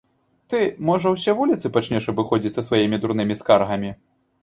[0.53, 0.59] Ты,
[0.89, 3.99] можа, усе вуліцы пачнеш абыходзіць са сваімі дурнымі скаргамі?